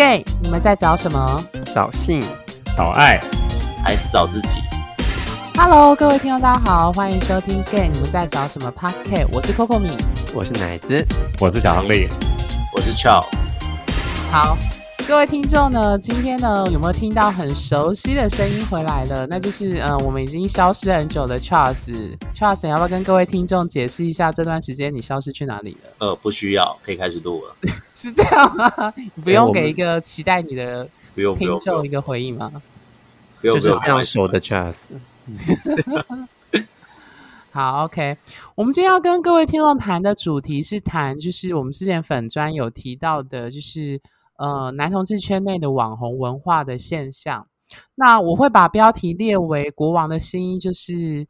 [0.00, 1.44] Gay，你们在找什么？
[1.74, 2.24] 找性、
[2.74, 3.20] 找爱，
[3.84, 4.58] 还是找自己
[5.58, 9.90] ？Hello，各位听众，大家好，欢迎收听 Gay，你们在找什么？Podcast，我是 Coco 米，
[10.32, 11.06] 我是奶子，
[11.38, 12.08] 我是小亨利，
[12.74, 13.26] 我是 Charles。
[14.32, 14.56] 好。
[15.10, 19.26] 各位听众呢，今天呢有没有听到很熟悉的声音回来了？
[19.26, 22.16] 那就是嗯，我们已经消失很久的 Charles。
[22.32, 25.90] Charles，你要不要跟各位听众解释一下这段时间你消失去哪里了？
[25.98, 27.56] 呃，不需要，可以开始录了。
[27.92, 28.94] 是这样吗？
[29.16, 30.88] 你不用给一个期待你的
[31.36, 32.62] 听众一个回应吗？
[33.40, 34.90] 不用，不用，就是非常熟的 Charles。
[37.50, 38.16] 好，OK。
[38.54, 44.00] 我们今天要跟各位听众谈的主题是谈，就是我们之前粉专有提到的，就是。
[44.40, 47.46] 呃，男同志圈内的网红文化的现象，
[47.94, 51.28] 那我会把标题列为“国王的新衣”，就是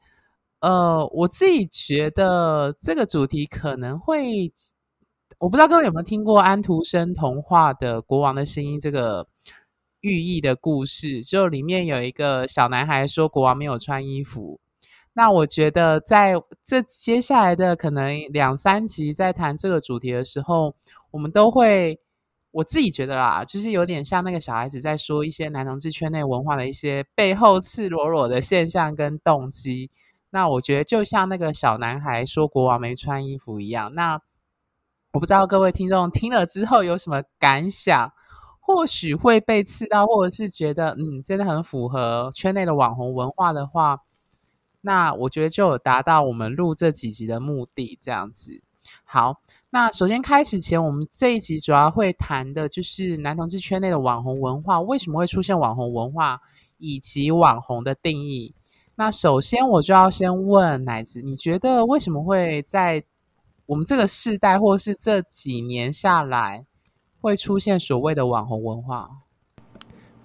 [0.61, 4.53] 呃，我自己觉得这个主题可能会，
[5.39, 9.27] 我不知道各位有没有听过安徒生童话的《国王的新衣》这个
[10.03, 14.61] 寓意的故事，就里面有一个小男孩说国王没有穿衣服，
[15.15, 20.73] 那我觉得在这接下来的可能两三集在谈这个主题的时候，
[21.11, 21.99] 我们都会。
[22.53, 29.89] 我自己觉得啦，就是有点像那个小孩子在说一些男同志圈内文化的一些背后赤裸裸的现象跟动机。
[30.31, 33.95] 那我觉得就像那个小男孩说国王没穿衣服一样。
[33.95, 34.21] 那
[35.13, 38.13] 我不知道各位听众听了之后有什么感想？
[38.59, 44.01] 或许会被刺到，或者是觉得嗯，真的很符合圈内的网红文化的话，
[44.81, 47.99] 那我觉得就有达到我们录这几集的目的。
[48.01, 48.61] 这样子，
[49.05, 49.41] 好。
[49.73, 56.41] 那首先开始前，我们这一集主要会谈的就是男同志圈内的网红文化，为什么会出现网红文化，
[56.79, 58.53] 以及网红的定义。
[58.97, 63.05] 那首先我就要先问奶子，你觉得为什么会在
[63.67, 66.67] 我们这个世代，或是这几年下来，
[67.21, 69.09] 会出现所谓的网红文化？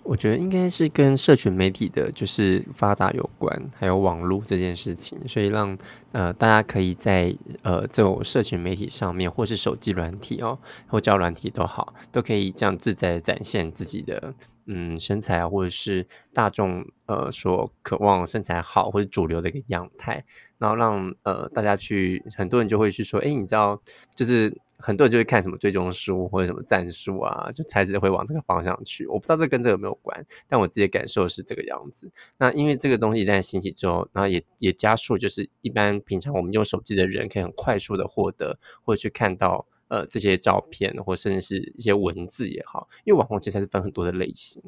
[0.05, 5.75] 我觉得应该是跟社群媒体的就是发达有关，还有网络这件事情，所以让
[6.11, 14.35] 呃大家可以在呃这种社群媒体上面，或是手机软体哦，或交软体都好，都可以这样自在展现自己的
[14.67, 20.23] 嗯身材，或者是大众呃所渴望身材好或者主流的一个样态，
[20.59, 23.81] 然后让呃大家去很多人就会去说，哎，你知道
[24.15, 24.55] 就是。
[24.77, 29.07] 很多人就会看什么追踪书或者什么赞数啊，就才子会往这个方向去。
[29.07, 32.11] 我不知道这跟这个有没有关，但我自己的感受是这个样子。
[32.37, 42.89] 那因为这个东西一旦兴起之后，然后也也加速，就是一般平常我们用手机的人可以很快速的获得或者去看到呃这些照片，或甚至是一些文字也好。
[43.05, 44.61] 因为网红其实还是分很多的类型，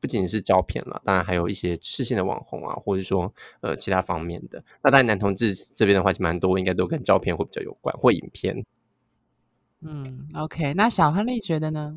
[0.00, 4.62] 不仅是照片了，当然还有一些知识性的网红啊，或者说呃其他方面的。
[4.82, 8.66] 那当然男同志这边的话，其实蛮多应该都跟照片会比较有关，或影片。
[9.82, 11.94] 嗯，OK，那小亨利觉得呢？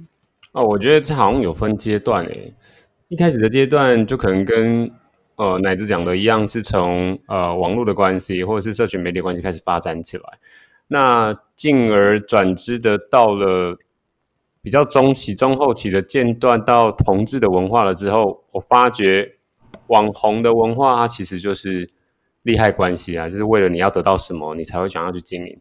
[0.54, 2.54] 哦，我觉得这好像有分阶段诶。
[3.10, 4.90] 一开始的阶段就可能跟
[5.36, 10.24] 呃奶子讲的一样，是从呃网络的关系或者是社群媒体关系开始发展起来。
[10.88, 13.78] 那进而转之的到了
[14.62, 19.32] 比较中期、中后期的阶段，到同志的文化了之后，我发觉
[19.88, 21.90] 网红的文化它其实就是
[22.44, 25.58] 利害关系啊，就是为了你要得到什么，你才会想要去经营。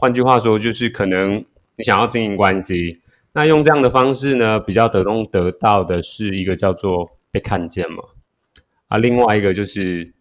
[0.00, 1.44] 换句话说，就是可能
[1.76, 3.02] 你想要经营关系，
[3.32, 8.02] 那用这样的方式呢，比较得中得到的是一个叫做被看见嘛，
[8.88, 10.14] 啊，另外一个就是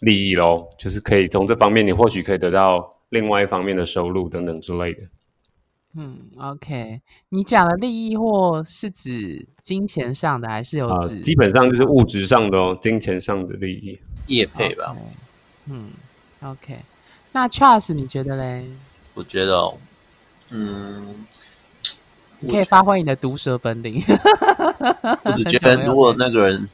[0.00, 5.00] 利益咯，就是可以从这方面，你或许可以得到另外一方面的收入等等之类的。
[5.96, 7.00] 嗯，OK，
[7.30, 11.20] 你讲的利益或是指金钱上的，还是有指、呃？
[11.22, 14.94] 基本上就是物质上的哦，金钱上的利益，业配吧。
[14.94, 15.70] Okay.
[15.70, 15.90] 嗯
[16.42, 16.76] ，OK。
[17.38, 18.68] 那 Charles，你觉得嘞？
[19.14, 19.74] 我觉得、哦，
[20.50, 21.24] 嗯，
[22.40, 24.02] 你可以发挥你的毒舌本领。
[25.22, 26.68] 我只觉得，如果那个人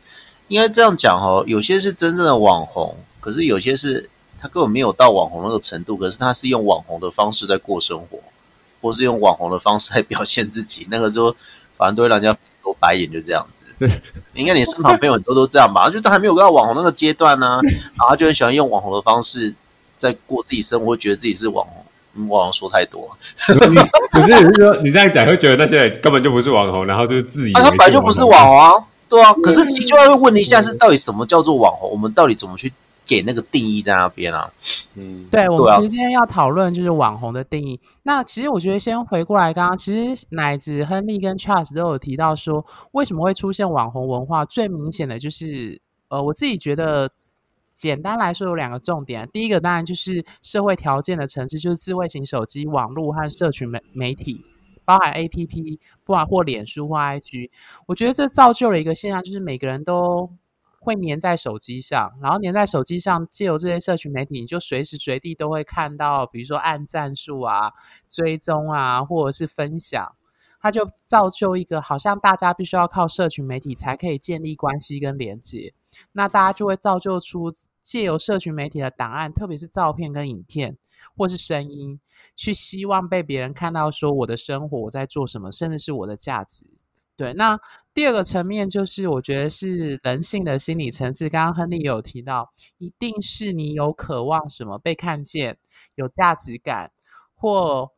[0.48, 4.08] 应该这样讲哦，有些是真正的网红，可是有些是
[4.38, 8.18] 他根本没有到网红那个程度，可是他是用网红的方式在过生活，
[8.80, 11.30] 或是用网红的方式来表现自己，那个就
[11.76, 13.66] 反正都会让人家都白眼，就这样子。
[14.32, 15.90] 应该你身旁朋友很多都这样吧？
[15.90, 19.54] 就他还没有到网红那个阶段呢、啊，然后他就很喜欢用网红的方式。
[20.04, 23.08] 在过自己生活，觉得自己是网红，网红说太多。
[24.12, 27.52] 不是，是说你这样讲，会觉得那些人根本就不是网红，然后就是自己。
[27.54, 29.32] 啊，他本来就不是网红啊，对啊。
[29.42, 31.90] 可是你就要问一下，是到底什么叫做网红？
[31.90, 32.72] 我们到底怎么去
[33.06, 34.48] 给那个定义在那边啊？
[34.94, 37.80] 嗯，对，我们其实今天要讨论就是网红的定义。
[38.04, 44.44] 那其实我觉得先回过来，刚刚其实奶子、亨利跟 Charles 都有提到说，为什么会出现网红文化？
[44.44, 47.10] 最明显的就是，呃，我自己觉得。
[47.84, 54.42] 简单来说有两个重点，第一个当然就是社会条件的城市，就是智慧型手机、网络和社群媒媒体
[54.86, 57.50] 包含 APP，不管或脸书或 IG，
[57.86, 60.30] 我觉得这造就了一个现象，就是每个人都
[60.80, 67.70] 会黏在手机上，然后黏在手机上，借由这些社群媒体，你就随时随地都会看到，比如说按赞数啊、
[68.08, 70.14] 追踪啊，或者是分享，
[70.58, 75.74] 它就造就一个好像大家必须要靠社群媒体才可以建立关系跟连接，
[76.12, 77.52] 那大家就会造就出
[77.84, 80.76] 借由社群媒体的档案，特别是照片跟影片
[81.16, 82.00] 或是声音，
[82.34, 86.66] 去希望被别人看到，说我的生活我在做什么，甚至是我的价值。
[87.16, 87.56] 对，那
[87.92, 91.28] 第二个层面就是，我觉得是人性的心理层次。
[91.28, 95.56] 刚刚亨利有提到，一定是你有渴望什么被看见、
[95.94, 96.90] 有价值感，
[97.34, 97.92] 或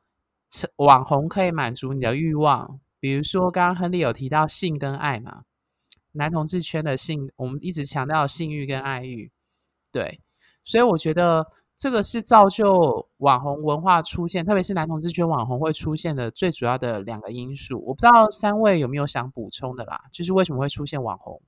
[0.77, 2.79] 网红可以满足你的欲望。
[3.01, 5.45] 比如说，刚刚亨利有提到性跟爱嘛，
[6.13, 9.31] 男同志圈的性，我们一直强调性欲跟爱欲。
[9.97, 10.21] 对，
[10.65, 11.47] 所以我觉得。
[11.79, 17.79] 这个是造就网红文化出现，特别是男同志圈网红会出现的最主要的两个因素。
[17.87, 21.39] 我不知道三位有没有想补充的啦，就是为什么会出现网红？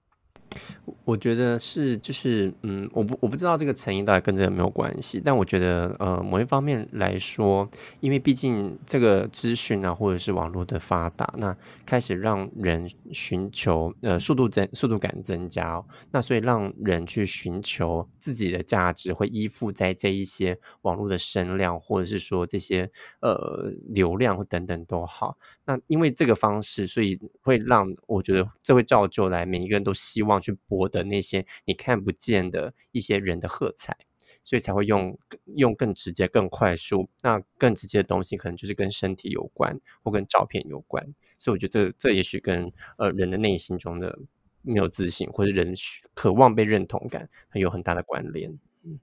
[1.04, 7.68] 我觉得是，就是，嗯，我不我不知道这个成因到底跟这个没有关系，但我觉得，呃，某一方面来说，
[8.00, 22.90] 因为毕竟这个资讯啊，或者是网络的发达，那开始让人寻求，呃，速度增速度感增加哦，那所以让人去寻求自己的价值，会依附在这一些网络的声量，或者是说这些
[23.20, 25.36] 呃流量或等等都好。
[25.66, 31.02] 那因为这个方式，所以会让我觉得这会造就来每一个人都希望去博得。
[31.05, 33.96] 那些你看不见的一些人的喝彩，
[34.44, 35.19] 所以才会用
[35.56, 37.08] 用更直接、更快速。
[37.23, 41.02] 那更直接的东西，可能就是跟身体有关，或跟照片有关。
[41.38, 44.19] 所以我觉得这这也许跟呃人的内心中的
[44.62, 45.75] 没有自信，或者人
[46.14, 48.50] 渴望被认同感，很有很大的关联。
[48.82, 48.99] 嗯，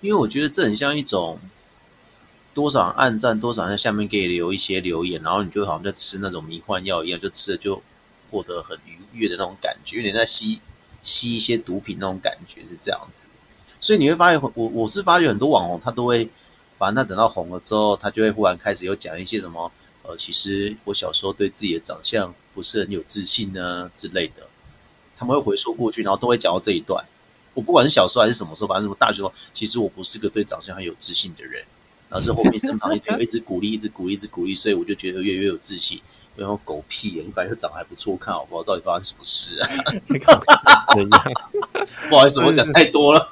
[0.00, 1.38] 因为我觉得这很像一种
[2.54, 7.82] 多少人按赞，多少在下面给你留一些留言，然后你就好像在吃那种迷幻药一样，就吃了就。
[8.30, 10.60] 获得很愉悦的那种感觉，有点在吸
[11.02, 13.26] 吸一些毒品那种感觉是这样子，
[13.80, 16.28] 所以你会发现，我我是发觉很多网红他都会，
[16.78, 19.70] 反正他等到红了之后，他就会忽然开始有讲一些什么，
[20.02, 24.48] 呃，其实我小时候对自己的长相不是很有自信呢之类的，
[25.16, 27.04] 他们会回溯过去，然后都会讲到这一段。
[27.54, 31.64] 我不管是小时候还是什么时候，反正什么大学，其实我不是个对长相很有自信的人，
[32.08, 36.00] 然后是后面身旁一堆一直鼓励，一直鼓励，一直鼓励，所以我就觉得越越有自信。
[36.36, 37.12] 然后狗屁！
[37.24, 38.62] 你本来就长得还不错，看好不好？
[38.62, 39.66] 到底发生什么事啊？
[42.10, 43.28] 不好意思，我讲太多了。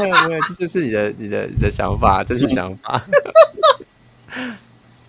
[0.00, 3.00] 没有没有，这就是你的你的你的想法，这是想法。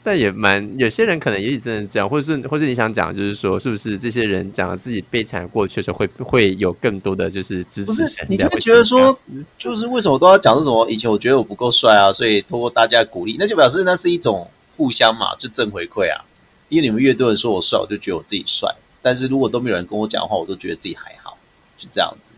[0.04, 8.26] 但也蛮有些人可能也许真的这样，或者是或是你想讲，就是说，是不是这些人讲了自己悲惨过去的时候，会会有更多的就是支持？
[8.28, 9.18] 你就会觉得说，
[9.58, 10.90] 就是为什么都要讲这什么？
[10.90, 16.26] 以前我觉得我不够帅啊，所以通过大家鼓励，那就表示那是一种互相嘛，就正回馈啊。
[16.70, 18.74] 因为你们越多人说我帅，我就觉得我自己帅。
[19.02, 21.38] 但是如果都没有人跟我讲的话，我都觉得自己还好，
[21.78, 22.32] 是这样子。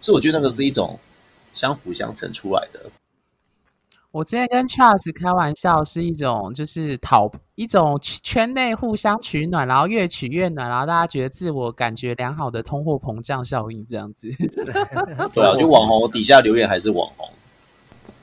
[0.00, 0.98] 所以我觉得那个是一种
[1.52, 2.90] 相辅相成出来的。
[4.10, 14.30] 我之前跟 Charles 开玩笑，是一种就是讨一种圈内互相取暖，然后越取越暖，然后大家觉得自我感觉良好的通货膨胀效应这样子。
[15.34, 17.28] 对啊，就网红底下留言还是网红，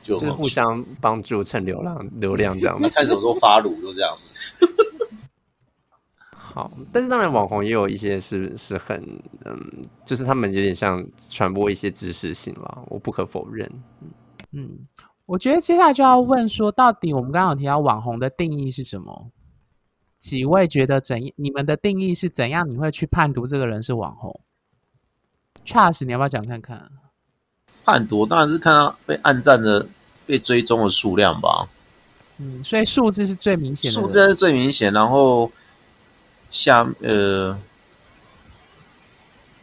[0.01, 2.89] 就，就互相帮助蹭流量流量这样 子。
[2.89, 4.67] 看什么时候发炉就这样子。
[6.31, 8.97] 好，但是当然，网红也有一些是是很
[9.45, 9.55] 嗯，
[10.03, 13.69] 就是他们有点像传播一些知识性了，我不可否认。
[14.51, 14.69] 嗯，
[15.25, 19.31] 我觉得接下来就要问说，到底我们刚刚有提到网红的定义是什么？
[20.19, 21.19] 几位觉得怎？
[21.35, 22.69] 你们的定义是怎样？
[22.69, 24.39] 你会去判读这个人是网红
[25.65, 26.89] ？Charles，你要不要讲看看？
[27.83, 29.87] 判读当然是看他被暗赞的、
[30.25, 31.67] 被追踪的数量吧。
[32.37, 35.51] 嗯，所以数字是最明显的，数字是最明显，然后。
[36.51, 37.59] 下呃，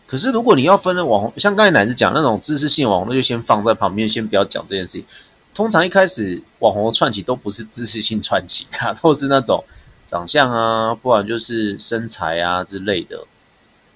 [0.06, 5.06] 可是如果你要分的网红，像刚才奶子讲那种知识性网红，那就先放在旁边，先不要讲这件事情。
[5.54, 9.62] 通常一开始网红串起都不是知识性串起的，都是那种
[10.06, 13.26] 长相啊，不然就是身材啊之类的。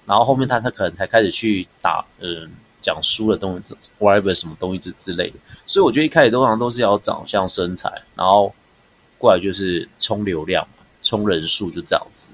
[0.05, 2.49] 然后后面他他可能才开始去打嗯
[2.79, 5.35] 讲书的东西，whatever 什么东西之之类的。
[5.65, 8.53] 所以我觉得一开始通常都是要长相、身材，然后
[9.17, 10.65] 过来就是冲流量、
[11.01, 12.29] 冲人数，就这样子。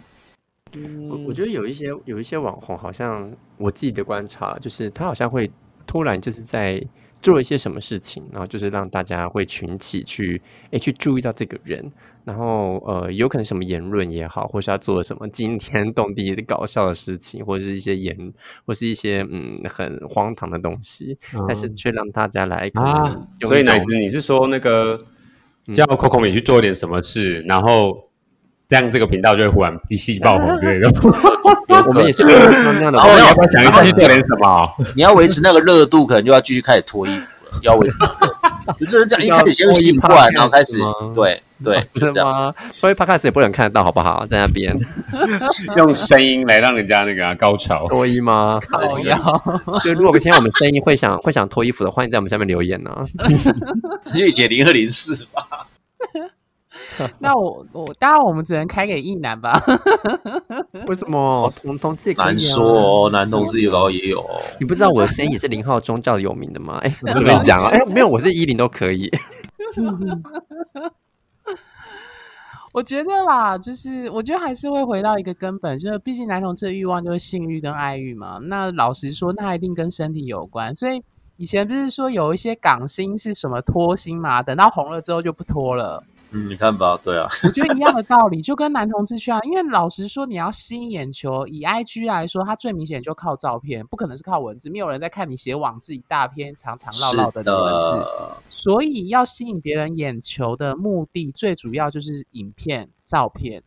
[1.09, 5.49] 我我觉得有一些有一些网红，好像我自己的观察，就是他好像会
[5.87, 6.83] 突然就是在
[7.23, 10.39] 做一些什么事情，然后就是让大家会群起去
[10.69, 11.91] 诶去注意到这个人，
[12.23, 18.33] 然后呃有可能什么言论也好，或是他做了什么惊天动地的搞笑的事情，或者是一些言，
[18.65, 24.99] 或是一些嗯很荒唐的东西，嗯、但是却让大家来啊，所以乃子你是说那个
[25.73, 28.12] 叫 Coco 米去做一点什么事，然后。
[28.73, 30.89] 这样这个频道就会忽然一夕爆红之类的。
[31.87, 32.33] 我们也是那
[32.81, 32.97] 样的。
[32.97, 34.67] 然后你要不要讲一下去做点什么？
[34.95, 37.59] 你要维持那个热度，可能就要继续开始脱衣服了。
[37.61, 38.33] 要维持那个热
[38.65, 40.79] 度，就就是这样，一开始先醒过来，然后开始
[41.13, 42.55] 对对，就这样。
[42.71, 44.25] 所以 Podcast 也不能看得到，好不好？
[44.25, 44.75] 在那边
[45.77, 48.57] 用声音来让人家那个高潮脱衣吗？
[48.71, 49.19] 好呀。
[49.83, 52.89] 就如果听到我们声音会想会想脱衣服的，欢迎在我们下面留言呢。
[54.15, 55.67] 就写零二零四吧。
[57.19, 59.59] 那我我当然我们只能开给异男吧？
[60.87, 61.51] 为什么？
[61.61, 64.23] 同同志也可以、啊、难说哦，男同志有然后也有。
[64.59, 66.79] 你不知道我的声音也是零号宗教有名的吗？
[66.83, 69.11] 哎，我准备讲啊，哎，没有，我是一零都可以。
[72.73, 78.39] 我觉得啦，就是我觉得还是会回到一个根本，就是毕竟男同志的欲望就是性欲跟爱欲嘛。
[78.41, 80.73] 那老实说，那一定跟身体有关。
[80.73, 80.99] 所以
[81.37, 84.41] 以前不是说有一些港星是什么脱星嘛？
[84.41, 86.03] 等到红了之后就不脱了。
[86.35, 89.39] 嗯，你看吧，对啊，我觉得一样的道理，就跟男同志去啊。
[89.43, 94.67] 因为老实说，你要吸引眼球，以 IG 来说，它最明显就靠照片，不可能是靠文字。
[94.71, 103.61] 没有人在看你写网字一大篇长长绕绕的的文字，的所以要吸引别人眼球的目的，最主要就是影片、照片，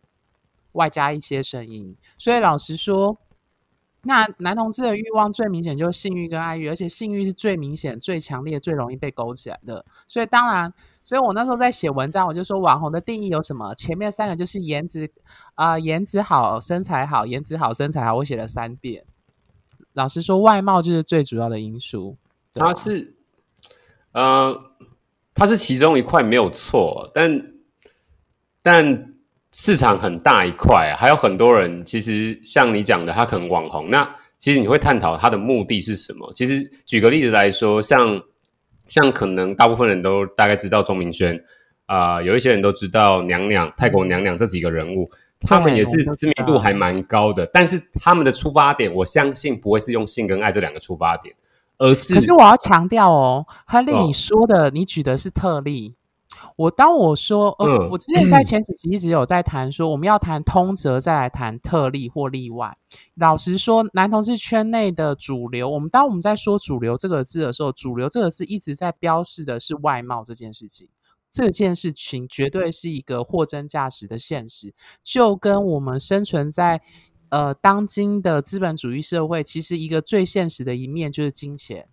[0.72, 1.96] 外加一些声音。
[2.18, 3.16] 所以老实说，
[4.02, 9.84] 那男同志的欲望最明显就是性欲跟爱欲，而且性欲是最明显、最强烈、最容易被勾起来的。
[10.08, 10.74] 所以当然。
[11.06, 13.72] 所以我那时候在写文章，我就说网红的定义有什么？
[13.76, 15.08] 前面三个就是颜值
[15.54, 19.04] 啊、呃，颜值好，身材好，颜值好，身材好，我写了三遍。
[19.92, 22.16] 老实说，外貌就是最主要的因素。
[22.52, 23.14] 它是，
[24.10, 24.60] 呃，
[25.32, 27.46] 它是其中一块没有错，但
[28.60, 29.14] 但
[29.52, 36.32] 市场很大一块啊，还有很多人其实像你讲的，他可能网红，那其实你会探讨他的目的是什么？
[36.32, 38.20] 其实举个例子来说，像。
[38.88, 41.36] 像可能大部分人都大概知道钟明轩，
[41.86, 45.08] 啊、呃，有一些人都知道娘娘、泰国娘娘这几个人物，
[45.40, 47.44] 他们也是知名度还蛮高的。
[47.52, 51.34] 但是他们的出发点，我相信不会是用性跟爱这两个出发点，
[51.78, 52.14] 而是。
[52.14, 55.94] 可是我要强调哦，亨利，你说的，哦、你举的是特例。
[56.54, 62.76] 我当我说，呃，嗯、我之前在前几集一直有在谈说，我们要谈通则，再来谈特例或例外。
[63.14, 70.88] 老实说，男同志圈内的主流，我们当我们在说“主流”这个字的时候，“主流”这个字一直在标示的是外貌这件事情。
[71.28, 74.72] 这件事情绝对是一个货真价实的现实，
[75.02, 76.80] 就跟我们生存在
[77.28, 81.88] 呃当今的资本主义社会，其实一个最现实的一面就是金钱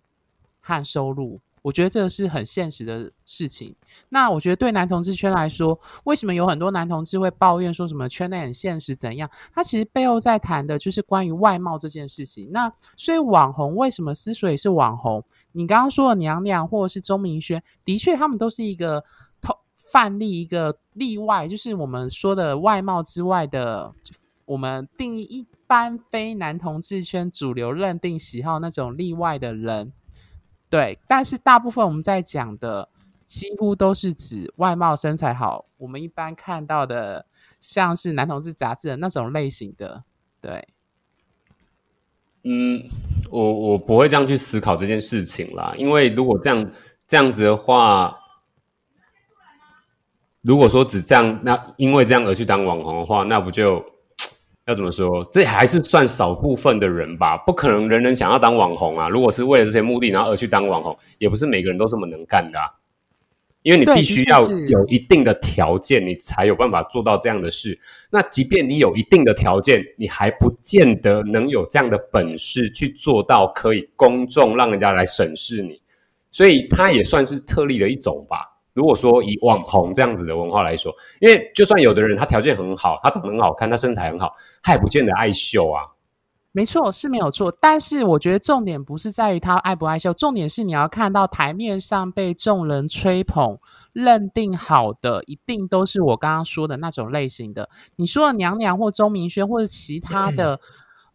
[0.60, 1.40] 和收入。
[1.64, 3.74] 我觉得这个是很现实的事情。
[4.10, 9.30] 那我觉得对男同志圈来说，为什么有很多男同志会抱怨说什么圈内很现实怎样？
[9.50, 12.50] 他其实背后在谈的就是关于外貌这件事情。
[12.52, 15.24] 那所以网红为什么之所以是网红？
[15.52, 19.02] 你刚刚说的娘娘或者是钟明轩，的确他们都是一个
[19.90, 23.90] 范例，一个例外，就是我们说的外貌之外的，
[24.44, 29.92] 我们定义一般非男同志圈主流认定喜好那种例外的人。
[30.74, 32.88] 对，但是大部分我们在讲的
[33.24, 37.26] 几乎都是指外貌身材好，我们一般看到的
[37.60, 40.02] 像是男同志杂志的那种类型的。
[40.40, 40.66] 对，
[42.42, 42.82] 嗯，
[43.30, 46.68] 我我不会这样去思考这件事情啦，因为如果这样
[47.06, 48.18] 这样子的话，
[50.40, 53.93] 如果说只这样，那因为这样而去当网红的话，那不就？
[54.66, 55.26] 要怎么说？
[55.30, 59.08] 这还是算少部分的人吧，不可能人人想要当网红啊！
[59.10, 62.64] 如果是为了这些目的，然后而去当网红，也不是每个人都这么能干的啊。
[63.60, 67.78] 因为你必须要有一定的条件，你才有办法做到这样的事。
[68.10, 75.80] 那即便你有一定的条件，你还不见得能有这样的本事去做到可以公众让人家来审视你。
[76.30, 78.53] 所以它也算是特例的一种吧。
[78.74, 85.80] 如果说以网红这样子的文化来说，因为就算有的人他条件很好，他长得很好看，他身材很好，他也不见得爱秀啊。
[86.50, 87.56] 没错，是没有错。
[87.60, 93.58] 但是我觉得重点不是在于他爱不爱秀，重点是你要看到台面上被众人吹捧、
[93.92, 97.70] 认定好的，一定都是我刚刚说的那种类型的。
[97.96, 100.60] 你说的娘娘或钟明轩或者其他的。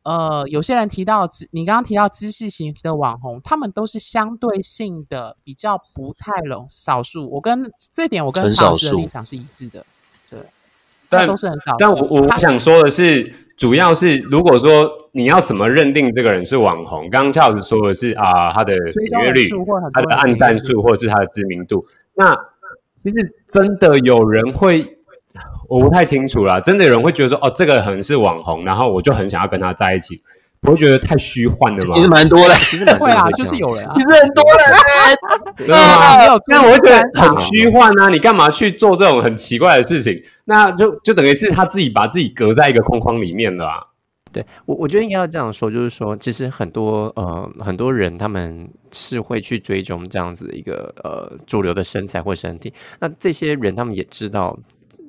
[0.10, 7.30] 嗯呃，有些人提到知，你刚刚提到知识型的网红，他们都是相对性的比较不太容少数。
[7.30, 9.86] 我跟这点，我跟曹老师的立场是一致的。
[10.32, 10.40] 对，
[11.10, 11.76] 但都是很少。
[11.78, 19.50] 但我我想说的是，主要是如果说你要怎么认定这个人是网红，刚刚曹老师说的是啊、呃，他的点阅率、
[19.94, 21.86] 他的按赞数，或者是他的知名度。
[22.16, 22.36] 那
[23.04, 24.96] 其实真的有人会。
[25.70, 30.20] 我不太清楚啦，真的有人会觉得说，哦，这个可能是网红，然后我就很想要跟他在一起。
[30.62, 31.96] 不会觉得太虚幻了吗？
[31.96, 38.10] 其实蛮多的，其实蛮会啊，就是有人啊，其实很多人 对啊，那我会觉得很虚幻啊！
[38.10, 40.22] 你干嘛去做这种很奇怪的事情？
[40.44, 43.76] 那就就等于是他自己把自己隔在一个框框里面了啊。
[44.34, 54.60] 对我，我觉得应该要这样说，就是说，其实很多呃很多人他们是会去追踪这样子一个呃主流的身材或身体，那这些人他们也知道。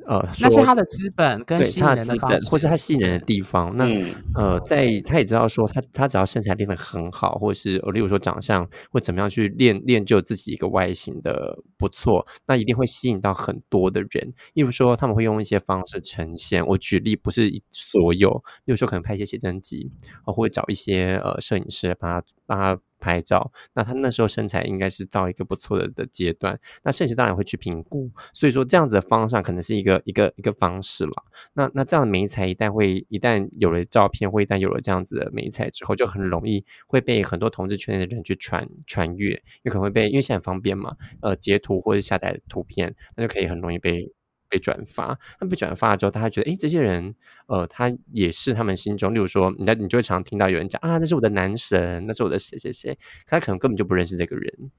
[0.06, 3.76] 呃，那是他的资本跟吸引人的方式，或是他吸引人的地方。
[3.76, 4.04] 那、嗯、
[4.34, 14.32] 呃，在他也知道说他，他他只要身材练得很好，或者是呃，例如说长相或怎么样去练练就自己一个外形的不错，那一定会吸引到很多的人。
[14.54, 16.66] 例如说，他们会用一些方式呈现。
[16.66, 18.30] 我举例，不是所有，
[18.64, 19.90] 例如说可能拍一些写真集，
[20.24, 22.80] 或会找一些呃摄影师来帮他帮他。
[23.00, 31.12] 拍照，那他那时候身材应该是到一个不错的的阶段，那摄影师当然会去评估，所以说这样子的方向可能是一个一个一个方式了。
[31.54, 44.12] 那那这样的媒材一旦会一旦有了照片，或一旦有了这样子的媒材之后，就很容易会被很多同志圈内的人去传传阅，有可能会被因为现在很方便嘛，呃，截图或者下载图片，那就可以很容易被。
[44.50, 47.14] 被转发，那被转发了之后，大家觉得，哎，这些人，
[47.46, 54.70] 呃，他也是他们心中，例如说，你你就会常听到有人讲啊，那是我的男神，那是我的谁谁谁，他可能根本就不认识这个人。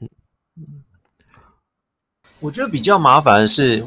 [0.00, 0.08] 嗯，
[2.40, 3.82] 我觉得比较麻烦的是，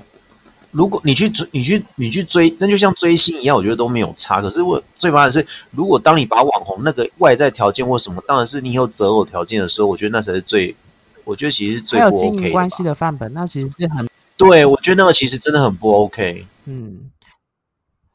[0.71, 4.41] 如果你去追，你去你去追，那就像追星一样，我觉得都没有差。
[4.41, 10.75] 可是我最麻烦的是，如果当你把网红那个外在条件或什么，当然是你有择偶条件的时候，我觉得那才是最，
[11.25, 12.21] 我觉得其实是最不 OK 的。
[12.21, 14.09] 还有经营关系的范本，那其实是很。
[14.37, 16.45] 对，我觉得那个其实真的很不 OK。
[16.65, 17.11] 嗯，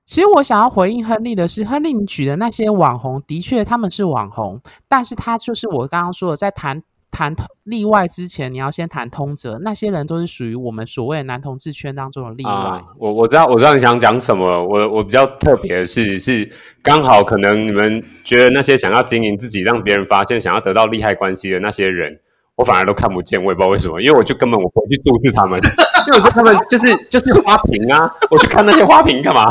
[0.04, 7.34] 其实我想要回应亨利的是，亨利你举的那些网红，的确他们是网红，但是他就是我刚刚说的，在谈谈
[7.64, 12.50] 例外之前，你要先谈通则，那些人都是属于我们所谓的男同志圈当中的例外。
[12.50, 14.46] 啊、我我知道，我知道你想讲什么。
[14.64, 16.50] 我我比较特别的是，是
[16.82, 22.18] 刚好可能你们觉得那些想要经营自己，让别人发现，想要得到利害关系的那些人。
[22.58, 25.60] 我反而都看不见，我也不知道为什么，因为我就根本我不会去注视他们，
[26.08, 29.46] 因为我说他们就是就是花瓶啊，我去看那些花瓶干嘛？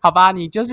[0.00, 0.72] 好吧，你就是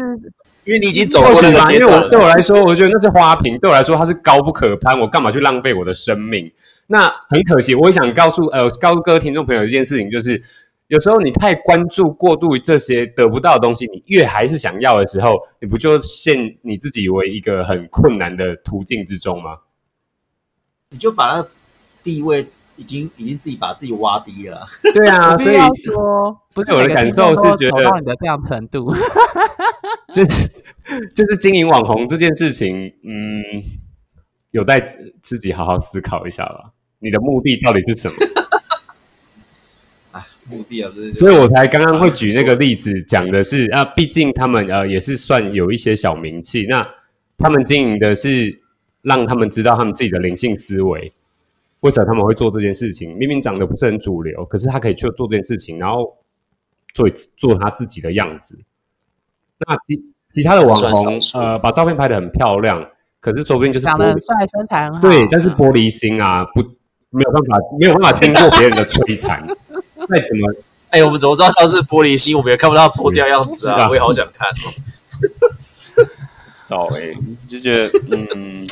[0.64, 1.78] 因为你已经走过那个阶段了。
[1.78, 6.50] 因为我对我来说，我觉得那是花瓶，对我来说它是高不可攀，我干嘛去浪费我的生命？
[6.88, 10.42] 那很可惜，我也想告诉呃，告诉各位听众朋友一件事情，就是
[10.88, 19.58] 有时候你太关注过度于这些得不到的东西，你越还是想要的时候，你不就陷你自己为一个很困难的途径之中吗？
[20.92, 21.48] 你就把那
[22.04, 24.66] 地位已经已经自己把自己挖低了。
[24.94, 28.94] 对啊，所以说不是我的感受是觉得到你的这样程度，
[30.14, 30.48] 就是
[31.16, 33.44] 就是经营网红这件事情，嗯，
[34.52, 36.72] 有待自己好好思考一下吧。
[37.00, 38.16] 你的目的到底是什么？
[40.20, 46.88] 啊，目的啊，所以我才刚刚会举那个例子，讲的是啊，毕竟他们呃也是算有一些小名气，那
[47.38, 48.62] 他们经营的是。
[49.02, 51.10] 让他们知道他们自己的灵性思维，
[51.82, 53.16] 为什么他们会做这件事情？
[53.18, 56.18] 明明长得不是很主流，可是他可以去做这件事情，然后
[56.94, 58.58] 做做他自己的样子。
[59.60, 62.86] 那其其他的网红，呃，把照片拍得很漂亮，
[63.20, 66.62] 可是说不定就是长得很帅，身材很好，对，但是玻璃心啊，不
[67.10, 69.46] 没有办法，没有办法经过别人的摧残。
[70.10, 70.54] 再怎么，
[70.90, 72.36] 哎，我们怎么知道他是玻璃心？
[72.36, 73.88] 我们也看不到他破掉样子啊！
[73.90, 74.68] 我也好想看哦。
[76.68, 77.14] 到哎，
[77.48, 77.90] 就觉得
[78.36, 78.68] 嗯。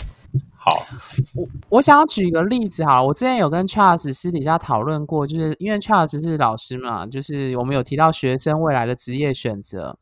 [0.69, 0.85] 好，
[1.33, 9.97] 我我想要举一个例子哈，我之前有跟 Charles 私底下讨论过，就是因为 Charles 是老师嘛，就是我们有提到学生未来的职业选择。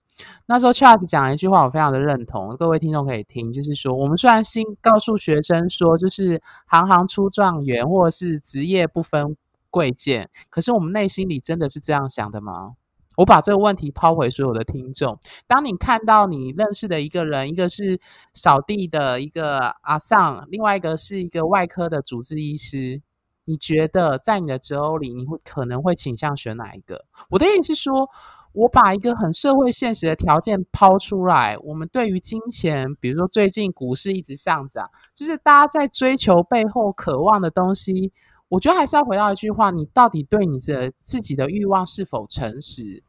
[0.47, 9.37] 那时候 Charles 讲了一句话，我非常的认同，各位听众可以听，就是说，我们虽然新告诉学生说，就是行行出状元，或者是职业不分
[9.69, 12.71] 贵贱，可是我们内心里真的是这样想的吗？
[13.17, 17.99] 我把这个问题抛回所有的听众：当你看到你认识的一个人，一个是
[18.33, 23.01] 扫地的一个阿桑，另外一个是一个外科的主治医师，
[23.45, 27.05] 你觉得在你的择偶里，你会可能会倾向选哪一个？
[27.29, 28.09] 我的意思是说，
[28.53, 38.11] 我把一个很社会现实的条件抛出来，我们对于金钱，比如说最近股市一直上涨，就是大家在追求背后渴望的东西。
[38.47, 43.01] 我觉得还是要回到一句话：你到底对你的自己的欲望是否诚实？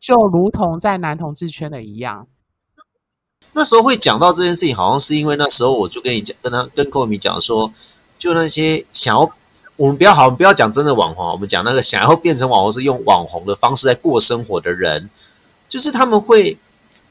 [0.00, 2.26] 就如同在男同志圈的一样。
[3.52, 7.70] 那时候会讲到这件事情，好像是因为那时候我就跟你讲，跟他跟寇米讲说，
[8.18, 9.30] 就那些想要
[9.76, 15.10] 我们不要好，我们不要讲真的网红，我们讲那个想要变成网红是用网红的方式在过生活的人，
[15.68, 16.56] 就是他们会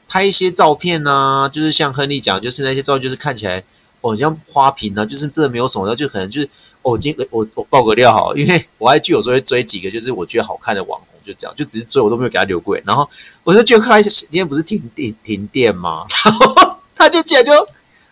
[0.08, 3.62] 拍一些照片啊，就是像亨利讲，就是那些照片就是看起来。
[4.02, 6.48] 哦，像花瓶啊，就是真的没有什么，就可能就是
[6.82, 12.76] 哦，今天我我爆个料哈，因为我爱剧有时候会追几个，就是我觉得好看的网红就这样，就只是追，我都没有给他留过。
[12.84, 13.08] 然后
[13.44, 16.04] 我就就开始，今天不是停电停电吗？
[16.24, 17.52] 然后他就竟然就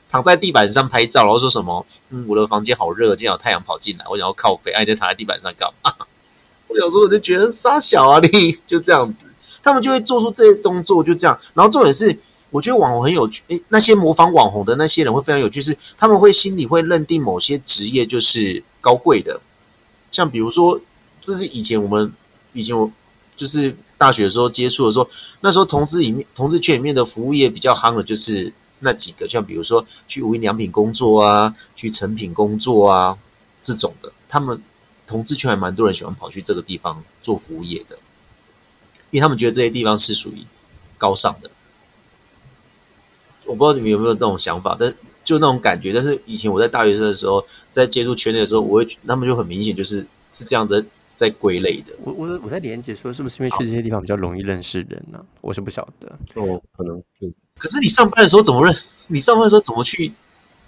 [0.08, 5.92] 躺在地板上拍照，然后说什么：“嗯，我的房间好热，今天有太阳跑进来，我想要靠北，哎，就躺在地板上干嘛？”
[6.68, 9.24] 我有时候我就觉得傻小啊，你就这样子，
[9.60, 11.36] 他们就会做出这些动作，就这样。
[11.54, 12.16] 然后重点是。
[12.50, 19.40] 我觉得网红很有趣，诶，那些模仿网红的那些人会非常有趣，是他们会心里会认定某些职业就是高贵的，
[20.10, 20.80] 像比如说，
[21.20, 22.12] 这是以前我们
[22.52, 22.90] 以前我
[23.36, 25.08] 就是大学的时候接触的时候，
[25.40, 33.16] 那时候同志里面同志圈里面的服务业比较夯的，就是那几个，像比如说去无印良品工作啊，去成品工作啊
[33.62, 34.60] 这种的，他们
[35.06, 37.96] 同志圈还蛮多人喜欢跑去这个地方做服务业的，
[39.12, 40.44] 因为他们觉得这些地方是属于
[40.98, 41.48] 高尚的。
[43.50, 44.92] 我不知道你们有没有那种想法，但
[45.24, 45.92] 就那种感觉。
[45.92, 50.84] 但是以前我在大学生的时候，在接触圈内的时候，我会他们就很明显就是是这样的
[51.16, 51.92] 在归类的。
[52.04, 55.24] 我我我在连接说，是不是因为去这些地方比较容易认识人呢、啊？
[55.40, 56.08] 我是不晓得。
[56.40, 57.32] 哦，可能是。
[57.58, 58.74] 可是你上班的时候怎么认？
[59.08, 60.10] 你上班的时候怎么去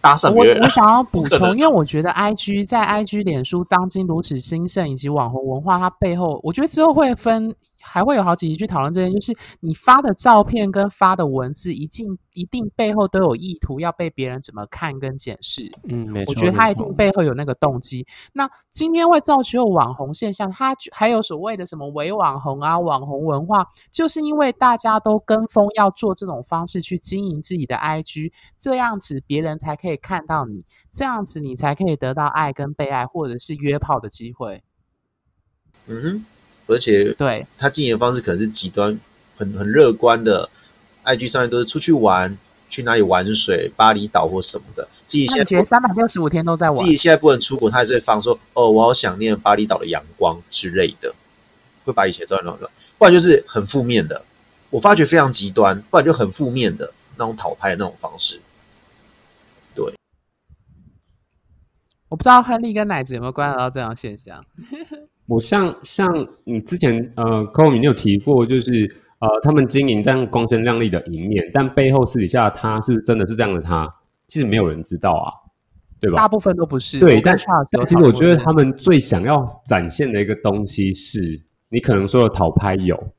[0.00, 0.64] 搭讪别人、啊我？
[0.64, 7.54] 我想要补 充，因为我觉得 I G 在 I G 脸书当今如此兴盛，以及网红文化，它背后，我觉得之后会分。
[7.82, 15.70] 还会有好几集去讨论这件，就是你发的照片跟发的文字，一定一定背后都有意图，要被别人怎么看跟检视。
[15.88, 16.32] 嗯，没错。
[16.32, 18.06] 我觉得他一定背后有那个动机。
[18.32, 34.62] 那今天会造就网红现象，他还有所谓的什么伪网红啊、网红文化，就是因为大家都跟风要做这种方式去经营自己的 IG，这样子别人才可以看到你，这样子你才可以得到爱跟被爱，或者是约炮的机会。
[35.86, 36.26] 嗯哼。
[36.66, 38.98] 而且，对他经营的方式可能是极端，
[39.36, 40.48] 很很乐观的。
[41.04, 42.38] IG 上面都是出去玩，
[42.70, 44.88] 去哪里玩水，巴厘岛或什么的。
[45.04, 46.76] 自己现在觉得三百六十五天都在玩。
[46.76, 51.12] 自己现在不能出国，他还是会放说：“哦，我好想念巴厘岛的阳光之类的。”
[51.84, 54.24] 会把以前照片弄出来，不然就是很负面的。
[54.70, 58.40] 我发觉非常极端，不然就很负面的那种讨拍的那种方式。
[59.74, 59.92] 对，
[62.08, 64.46] 我不知道亨利跟奶子有没有观察到这样的现象。
[65.26, 66.06] 我像像
[66.44, 68.72] 你之前呃，柯文敏有提过，就是
[69.20, 73.94] 呃，他们经营这样光鲜亮丽的一面，但背后私底下他是真的是这样的他，他
[74.26, 75.30] 其实没有人知道啊，
[76.00, 76.16] 对吧？
[76.16, 76.98] 大部分都不是。
[76.98, 77.36] 对，但
[77.70, 83.12] 但其实我觉得他们最想要展现的一个东西是，你可能说的讨拍有，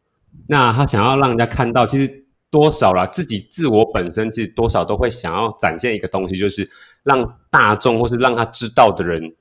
[0.47, 6.69] 那他想要让人家看到，其实多少啦，自己自我本身其实多少都会想要展现一个东西，就是
[7.03, 9.33] 让大众或是让他知道的人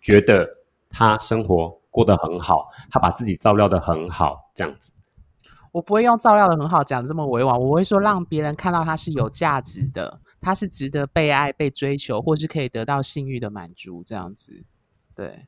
[0.00, 0.56] 觉得
[0.88, 1.78] 他生活。
[1.92, 4.90] 过得很好，他把自己照料的很好，这样子。
[5.70, 14.64] 我不会用照料的很好讲这么委婉，我会说让别人看到他是有价值的，他是值得被爱、被追求，或是可以得到性欲的满足，这样子。
[15.14, 15.46] 对，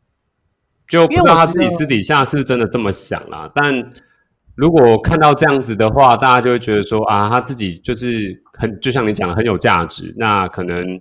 [0.88, 3.50] 就不知道他自己私底下是不是真的这么想啦。
[3.54, 3.90] 但
[4.54, 10.98] 如果看到这样子的话，大家就会觉得说啊，他自己就是很，就像你讲的很有价值，那可能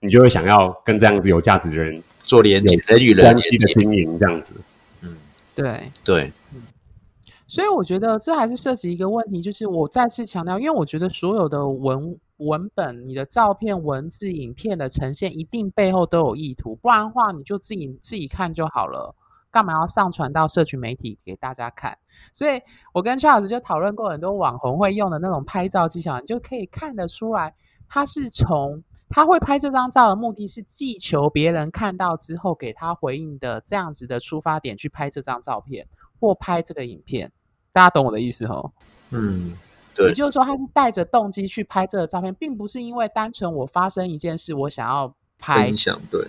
[0.00, 2.00] 你就会想要跟这样子有价值的人。
[2.24, 3.40] 做连接，人与人的
[3.74, 4.54] 经营这样子，
[5.02, 5.16] 嗯，
[5.54, 6.62] 对对，嗯，
[7.46, 19.14] 所以我觉得这还是涉及一个问题，就是我再次强调，因为我觉得所有的文文本、你的照片、文字、影片的呈现，一定背后都有意图，不然的话，你就自己自己看就好了，
[19.50, 21.98] 干嘛要上传到社群媒体给大家看？
[22.32, 22.60] 所以
[22.94, 27.54] 我跟 Charles 就讨论过很多网红会用的那种拍照技巧，你就可以看得出来，
[27.88, 28.82] 他是从。
[29.12, 35.86] 他会拍这张照的目的是祈求别人看到之后给他回应的这样子的出发点去拍这张照片
[36.18, 37.30] 或拍这个影片，
[37.72, 38.72] 大家懂我的意思吼？
[39.10, 39.52] 嗯，
[39.94, 40.08] 对。
[40.08, 45.70] 也就是说，他是带着动机去拍这个照片，并不是因为单纯我发生一件事我想要拍，
[46.10, 46.20] 对，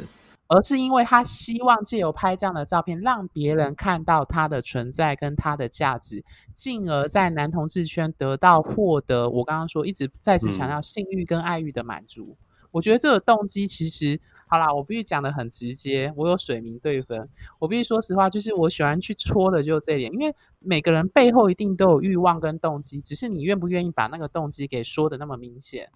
[0.47, 12.35] 而是因为他希望借由拍这样的照片，让别人看到他的存在跟他的价值，进而在男同志圈得到获得我刚刚说一直再次强调性欲跟爱欲的满足。
[12.39, 12.43] 嗯
[12.73, 17.27] 我觉得这个动机其实好啦，我必须讲得很直接，我有水明对分。
[17.57, 25.89] 我必须说实话，就是我喜欢去戳的就这一点，因为每个人背后一定都有欲望跟动机，只是你愿不愿意把那个动机给说得那么明显。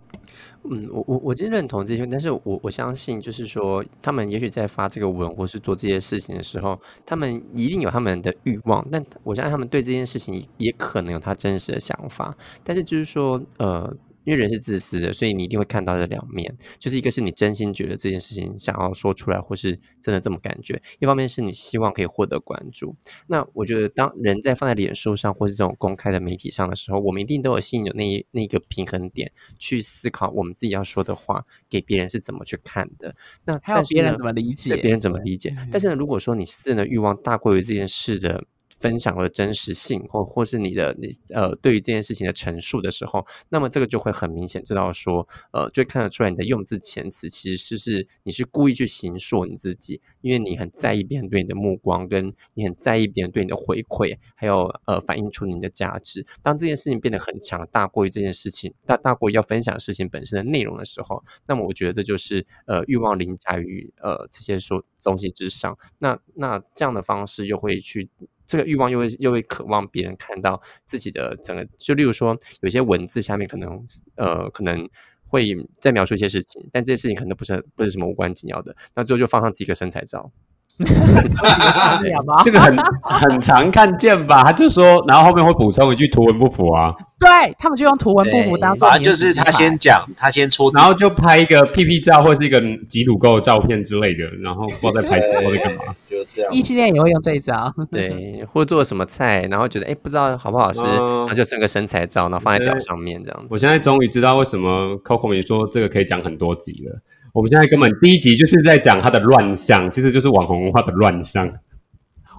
[0.63, 13.95] 嗯，我我我真认同这些，但是我我相信，就是说，他们也许在发这个文或是做这些事情的时候，他们一定有他们的欲望，但我相信他们对这件事情也可能有他真实的想法，但是就是说，呃。
[14.27, 16.53] 因为人是自私的，所以你一定会看到这两面。
[16.79, 22.93] 就是一个是你真心觉得这件事情想要说出来，或是真的这么感觉；一方面是你希望可以获得关注。
[23.27, 33.15] 那我觉得，当人在放在脸书上或是这种公开的媒体上的时候，我们一定都有心里有那一那个平衡点，去思考我们自己要说的话给别人是怎么去看的。
[33.45, 34.75] 那还有别人怎么理解？
[34.75, 35.55] 别人怎么理解？
[35.71, 38.43] 但是呢，如果说你私人的欲望大过于这件事的
[38.77, 56.25] 分享的真实性，或或是你的你呃对于这件事情的陈述的时候，那么这个就会很明显知道说，呃，就看得出来你的用字遣词其实就是你是故意去形塑你自己，因为你很在意别人对你的目光，跟你很在意别人对你的回馈，还有呃反映出你的价值。
[56.43, 65.77] 当这件事情变得很强大过于这件事情大大过于要分享事情本身的内容的时候，那么我觉得这就是呃欲望凌驾于呃这些说东西之上。
[65.99, 68.09] 那那这样的方式又会去。
[68.47, 74.89] 这个欲望又会又会渴望别人看到自己的整个，就例如说，有些文字下面可能呃可能
[75.27, 80.31] 会再描述一些事情，但这些事情可能不是不是什么无关紧要的，那最后就放上几个身材照。
[82.45, 84.43] 这个很很常看见吧？
[84.43, 86.93] 他就说，然后后面会补充一句图文不符啊。
[87.19, 88.87] 对，他们就用图文不符当做。
[88.87, 95.81] 反正就是他先讲，他先出，然后就拍一个屁屁照或是一个挤乳沟的照片之类的，然后不知道在拍什么，在干嘛。
[96.07, 96.53] 就这样。
[96.53, 97.73] 异性恋也会用这一招。
[97.91, 103.47] 对，或做什么菜，然后觉得哎不知道好不好吃，嗯、然后就剩个身材照，然后放在表上面这样子。
[103.49, 107.01] 我现在终于知道为什么 Coco 米说这个可以讲很多集了。
[107.37, 111.47] 我们现在根本第一集就是在讲它的乱象，其实就是网红文化的乱象。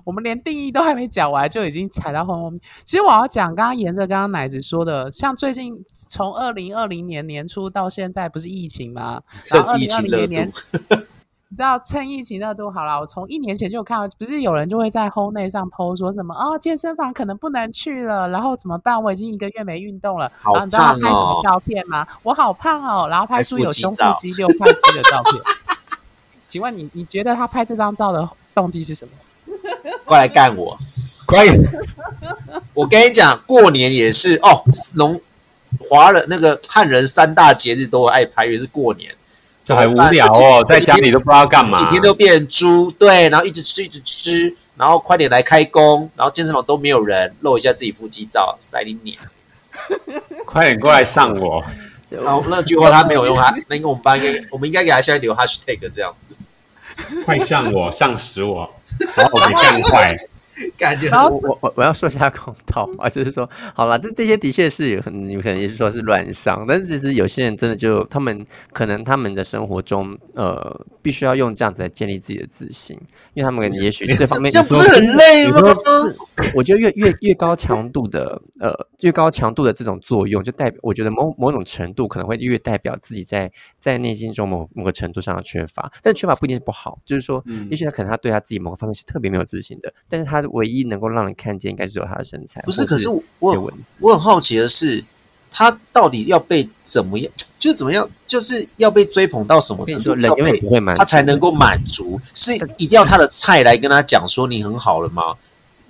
[0.02, 2.60] 我们连定义都还没讲完，就已经踩到后面。
[2.84, 5.72] 其实我要讲，刚刚沿着刚刚奶子说的，像最近
[6.08, 9.22] 从二零二零年年初到现在，不是疫情吗？
[9.54, 10.52] 然后二零二零年年。
[11.50, 19.02] 你知道趁疫情热度好了，我从一年前就看到，不是有人就会在 Hold 内上 PO 说什么哦，健身房可能不能去了，然后怎么办？
[19.02, 20.30] 我已经一个月没运动了。
[20.42, 20.56] 好哦。
[20.56, 22.06] 然后你知道他拍什么照片吗？
[22.22, 25.42] 我好胖哦，然后拍出有胸腹肌六 块肌的照片。
[26.46, 29.12] 请问你，你觉得他拍这张照的动机是什么？
[30.04, 30.76] 过来干我！
[31.26, 31.50] 可以。
[32.74, 34.62] 我跟你讲，过年也是哦，
[34.96, 35.18] 农
[35.88, 39.14] 华人那个汉人三大节日都爱拍，也是过年。
[39.76, 49.18] 很无聊哦，在家里都不知道干嘛，几天都变猪，对，然后一直吃一直吃，然后快点来开工，然后健身房都没有人，露一下自己腹肌照，塞你脸
[50.46, 51.64] 快点过来上我。
[52.10, 56.38] 然后那句话他没有用，他那个我们班应该，我们应该给他现在留 hashtag 这样子，
[57.24, 58.68] 快上我，上死我，
[59.14, 60.16] 然后我们更快。
[60.76, 72.96] 感觉我我我我要说一下公道话， 就是说，好了，这这些的确是有很，你可能也是说是乱上，但是其实有些人真的就他们可能他们的生活中，呃，必须要用这样子来建立自己的自信，
[73.34, 75.60] 因为他们也许这方面这不是很累吗？
[76.54, 90.47] 我觉得越越越高强度的呃越高强度的这种作用，就代表我觉得某某种程度可能会越代表自己在在内心中某某个程度上的缺乏，但缺乏不一定是不好，就是说，也许他可能他对他自己某个方面是特别没有自信的，但是他。
[90.50, 92.60] 唯一能够让人看见，应该是有他的身材。
[92.62, 93.08] 不是，是可是
[93.38, 95.04] 我很我很好奇的是，
[95.50, 97.32] 他到底要被怎么样？
[97.58, 98.08] 就是怎么样？
[98.26, 100.14] 就是要被追捧到什么程度？
[100.14, 102.20] 人永远不会满，他才能够满足？
[102.34, 105.34] 是一定要他的菜来跟他讲说你很好了吗？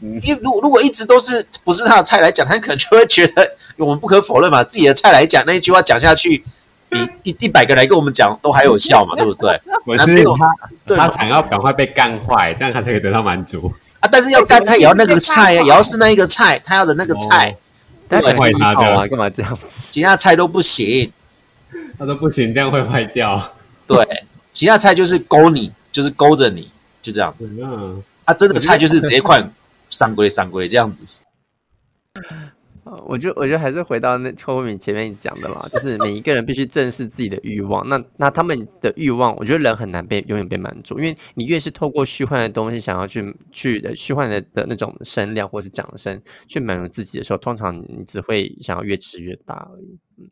[0.01, 6.45] 嗯、因为如果如果一直都是不是他的菜来讲，他可能就会觉得我们不可否认嘛，自己的菜来讲那一句话讲下去，
[6.89, 9.61] 比一一百个来跟我们讲都还有效嘛，对不对？
[9.85, 10.25] 我是
[10.87, 13.73] 他，他想要赶快被干坏，这样他才可以得到满足。
[14.01, 14.09] 啊！
[14.11, 17.57] 但是要干他也要那个菜呀，也要是那一个菜，他要的那个菜。
[18.09, 19.87] 太坏他的，干嘛这样子？
[19.91, 21.13] 其他菜都不行。
[21.99, 23.55] 他说不行，这样会坏掉。
[23.87, 26.71] 对，其他菜就是勾你，就是勾着你，
[27.03, 27.51] 就这样子。
[27.61, 28.03] 嗯。
[28.25, 29.43] 啊，真的菜就是直接快
[29.91, 31.05] 上归上归这样子。
[33.07, 37.89] 我就，我觉得还是回到那后面前面讲的嘛，就是每一个人必须正视自己的欲望。
[37.89, 49.99] 那那他们的欲望，我觉得人很难被永远被满足，因为你越是透过虚幻的东西想要去去虚幻的的那种声量或是掌声去满足自己的时候，通常你只会想要越吃越大而已。
[50.19, 50.31] 嗯。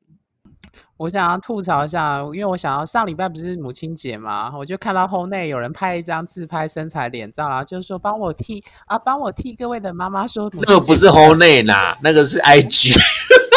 [0.99, 12.95] 我想要吐槽一下，因为我想要上礼拜不是母亲节嘛，我就看到后内有人拍一张自拍身材脸照，然后就是说帮我替啊，帮我替各位的妈妈说，那个不是后内呐，那个是 IG，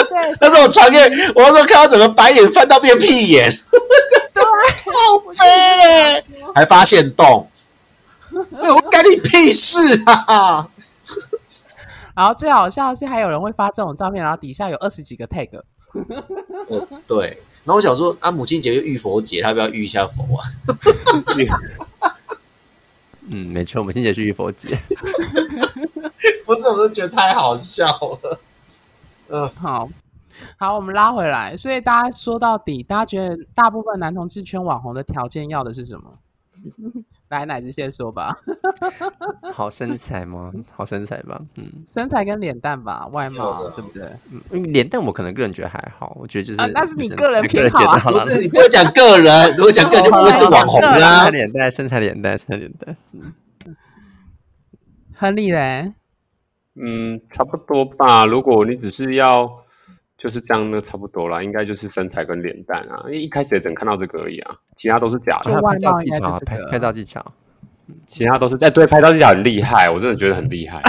[0.10, 1.08] 对， 那是我传给我
[1.43, 3.49] 那时候看到整个白眼翻到变屁眼，
[4.34, 4.43] 对，
[4.91, 7.47] 好飞嘞，还发现洞，
[8.32, 9.80] 我干你屁事
[10.28, 10.67] 啊！
[12.13, 15.62] 然后最好笑的是还有人会发这种照片，然后底下有二十几个 tag。
[16.69, 17.28] 呃、对，
[17.63, 20.43] 然后我想说，啊，母亲节就遇佛节，他要不要遇一下佛啊？
[23.32, 24.75] 嗯，没错，母亲节是遇佛节。
[26.45, 28.39] 不是，我都觉得太好笑了。
[29.28, 29.89] 嗯、呃，好，
[30.58, 31.56] 好，我们拉回来。
[31.56, 36.17] 所以大家说到底，大家觉得大部分男同志圈网红的条件要的是什么？
[37.29, 38.35] 来，奶子先说吧。
[39.53, 40.51] 好身材吗？
[40.71, 41.39] 好身材吧。
[41.57, 44.09] 嗯，身材跟脸蛋吧，外貌对不对？
[44.49, 46.61] 嗯，脸蛋我可能个人觉得还好，我觉得就是。
[46.61, 47.99] 啊，那是你 个人偏好啊。
[47.99, 51.29] 不是，你不要讲个人，如果讲个人就不会是网红啊。
[51.29, 52.97] 脸蛋，身材脸蛋，身材脸蛋。
[55.15, 55.93] 亨利嘞？
[56.81, 58.25] 嗯，差不多吧。
[58.25, 59.47] 如果你只是要
[60.21, 63.01] 就是这样，呢差不多啦，应该就是身材跟脸蛋啊。
[63.05, 65.62] 因为一开始也只能看到这个而已啊，其他都是假的。
[65.62, 67.34] 拍照技巧，拍拍照技巧，
[68.05, 70.82] 其他都是在对拍照技巧很厉害，我真的觉得很厉害。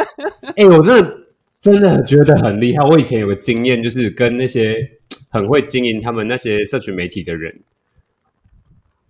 [0.56, 1.18] 哎、欸，我真的
[1.60, 2.82] 真的觉得很厉害。
[2.82, 4.74] 我以前有个经验，就是跟那些
[5.28, 7.60] 很会经营他们那些社群媒体的人，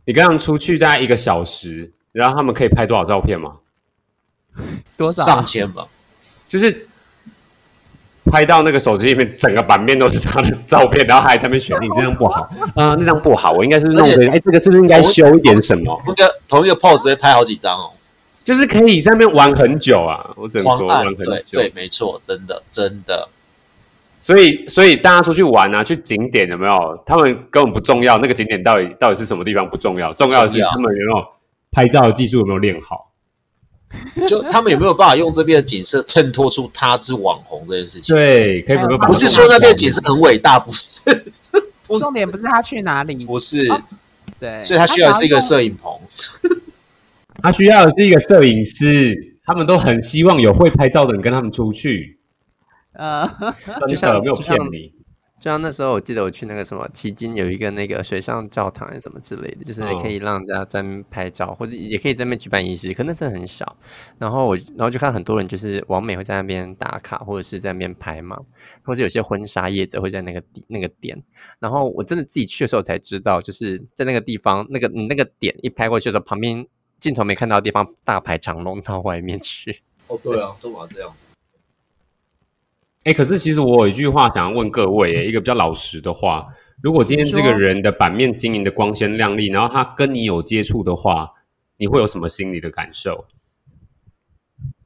[0.07, 3.59] 你跟他们出去大概一个小时，然后他们可以拍多少照片吗？
[4.97, 5.23] 多少？
[5.23, 5.87] 上千吧。
[6.49, 6.88] 就是
[8.31, 12.43] 拍到那个手机里面，整个版面都是他的照片，然后还在那边选，你这张不好
[12.75, 16.01] 啊，那张不好，我应该是弄个，哎，这个是不是应该修一点什么？
[16.05, 17.91] 同一个同一个 pose 会拍好几张哦，
[18.45, 23.29] 就是可以在那边玩很久啊，我只能说玩很久，对，对，没错，真的真的。
[24.21, 27.03] 所以所以大家出去玩啊，去景点有没有？
[27.07, 31.27] 他们根本不重要，那个景点到底到底是什么地方不重要，重要的是他们有没有
[31.71, 33.08] 拍照的技术有没有练好。
[34.29, 38.15] 就他们有没有办法用这边的景色衬托出他是网红这件事情？
[38.15, 41.01] 对，可以不不是说那边的景色很伟大，不是。
[41.87, 43.67] 重点不是他去哪里，不是。
[43.71, 43.83] 哦、
[44.39, 45.93] 对，所以他需要的是一个摄影棚，
[47.43, 49.37] 他需要的是一个摄影师。
[49.47, 52.19] 他们都很希望有会拍照的人跟他们出去。
[52.93, 53.27] 呃，
[53.89, 54.93] 真的有没有骗你？
[55.39, 63.77] 就像那时候，我记得我去那个什么旗津有一个那个水上教堂，还是什么之类的，就是可以让人家在那边拍照，或者也可以在那边举办仪式，可那真的很小。
[64.19, 68.37] 然后我，然后就看很多人就是网美会在那边打卡，或者是在那边拍嘛，
[68.83, 71.23] 或者有些婚纱业者会在那个那个点。
[71.61, 76.67] 然后我真的自己去的时候才知道，就是在那个地方，那个你那个点一拍过去的时候，旁边
[76.99, 79.83] 镜头没看到的地方大排长龙到外面去。
[80.09, 81.15] 哦，对啊，都玩这样。
[83.09, 86.47] 哎，可是其实我有一句话想要问各位，一个比较老实的话：
[86.83, 91.27] 如果今天这个人的版面经营的光鲜亮丽，然后他跟你有接触的话，
[91.79, 93.25] 你会有什么心理的感受？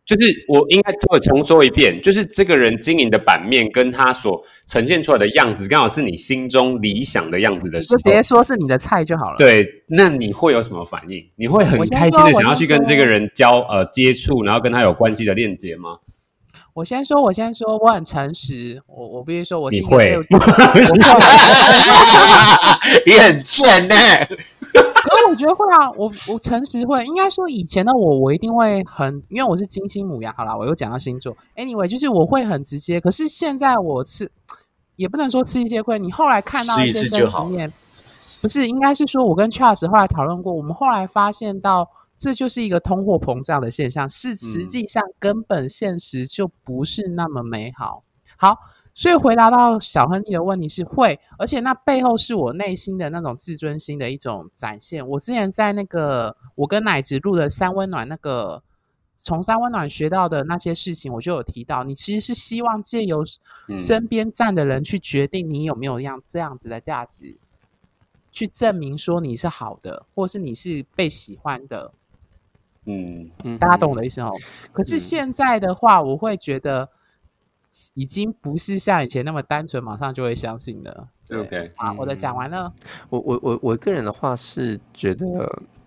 [0.05, 9.37] 就是我应该再重说一遍，就是这个人经营的版面跟他所呈现出来的样子，刚好是你心中理想的样子的时候，就直接说是你的菜就好了。
[9.37, 11.21] 对，那你会有什么反应？
[11.35, 15.99] 你会很开心的想要去跟这个人交呃接触，然后跟他有关系的链接吗？
[16.75, 18.81] 我先说，我先说，我很诚实。
[18.87, 20.19] 我我必须说，我是一个你会
[23.07, 23.95] 你很贱呢。
[24.73, 24.81] 可
[25.19, 27.05] 是我觉得会啊，我我诚实会。
[27.05, 30.33] 应该说以前的我，我一定会很，因为我是金星母羊。
[30.35, 31.37] 好啦，我又讲到星座。
[31.57, 32.99] Anyway，就是我会很直接。
[32.99, 34.31] 可是现在我吃，
[34.97, 35.99] 也不能说吃一些亏。
[35.99, 37.71] 你后来看到一些真实面，
[38.43, 41.89] 不是，应该是说我跟 Charles 后来讨论过，我们后来发现到。
[42.15, 48.05] 这就是一个通货膨胀的现象，是实际上根本现实就不是那么美好。
[48.37, 48.57] 好，
[48.95, 55.05] 所以回答到小亨利的问题是会，而且那背后是我内心的那种自尊心的一种展现。
[55.09, 58.63] 我之前在那个我跟奶子录的三温暖那个
[59.15, 63.25] 从三温暖学到的那些事情，我就有提到，你其实是希望借由
[63.77, 67.37] 身边站的人去决定你有没有样这样子的价值，
[68.33, 71.93] 去证明说你是好的，或是你是被喜欢的。
[72.87, 74.33] 嗯，大家懂我的意思哦。
[74.73, 76.89] 可是现在的话，我会觉得
[77.95, 81.09] 已经不是像以前那么单纯，马上就会相信了。
[81.31, 82.73] OK，好，我的讲完了。
[83.09, 85.27] 我我我我个人的话是觉得，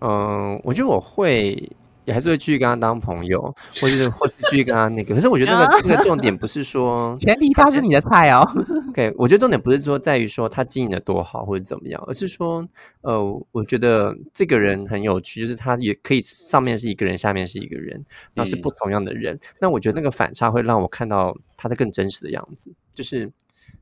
[0.00, 1.70] 嗯，我觉得我会。
[2.06, 3.42] 也还是会继续跟他当朋友，
[3.80, 5.14] 或者是或是继续跟他那个。
[5.14, 8.48] 可是我觉得那个 那个重点不是说前提他是你的菜哦。
[8.90, 12.66] OK，我觉得重点不是说在于说他经营的多好或者怎么样，而是说
[13.02, 18.02] 呃，我觉得这个人很有趣，就是他也可以上面是一个人，下面是一个人，
[18.34, 19.38] 那是不同样的人。
[19.60, 23.30] 那、嗯、我觉得那个反差会让我看到他的更真实的样子，就是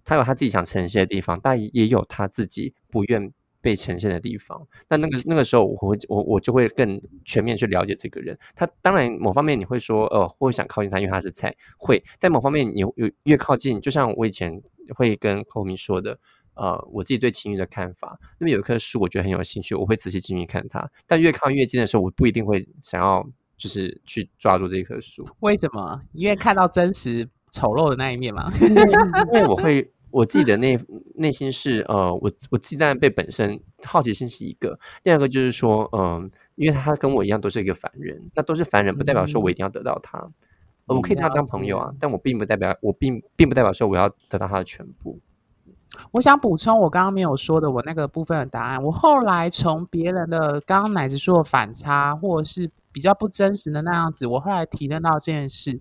[0.04, 3.30] 他有他自己想呈现的地方，但也有他自己不愿。
[3.64, 8.38] 被呈现的地方，那那个那个时候，我会我我就会更全面去了解这个人。
[8.54, 12.02] 他当然某方面你会说，呃，会想靠近他，因为他是菜，会。
[12.20, 14.60] 但某方面你有越靠近，就像我以前
[14.94, 16.18] 会跟寇明说的，
[16.52, 18.18] 呃，我自己对情欲的看法。
[18.38, 20.86] 那么有一棵树，我觉得很有兴趣，我会仔细进去看它。
[21.06, 25.26] 但越靠越近的时候，我不一定会想要就是去抓住这棵树。
[25.40, 26.02] 为什么？
[26.12, 28.52] 因为看到真实丑陋的那一面嘛。
[29.32, 29.90] 因为我会。
[30.14, 30.78] 我自己的内
[31.16, 40.18] 内心是呃，我我自己当然被本身好奇心是一个，第二个就是说，嗯、呃，因为他跟我一样都是一个凡人，那都是凡人，不代表说我一定要得到他，
[40.86, 45.18] 嗯、我可以跟他当朋友啊，但我并不代表我并并不代表说我要得到他的全部。
[46.12, 55.80] 我想补充我刚刚没有说的我那个部分的答案，我后来从别人的刚刚乃至说的反差或者是比较不真实的那样子，我后来体验到这件事。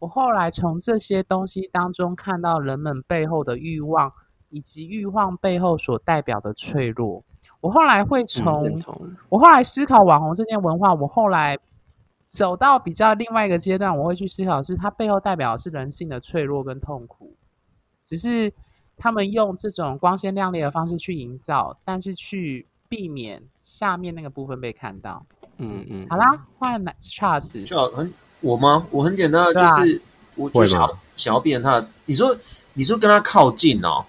[0.00, 4.12] 我后来从这些东西当中看到人们背后的欲望，
[4.48, 7.22] 以及欲望背后所代表的脆弱。
[7.60, 8.80] 我后来会从，
[9.28, 11.58] 我后来思考网红这件文化，我后来
[12.28, 17.34] 走到比较另外一个阶段，我会去思考是它背后代表的是人性的脆弱跟痛苦，
[18.02, 18.52] 只是
[18.96, 25.26] 他们用这种光鲜亮丽的方式去营造，但是去避免下面那个部分被看到。
[25.60, 28.86] 嗯嗯，好啦，换 Max Charles 就很我吗？
[28.90, 30.00] 我很简单，就是、啊、
[30.36, 31.86] 我就想要想要变成他。
[32.06, 32.34] 你说
[32.72, 34.04] 你说跟他靠近哦，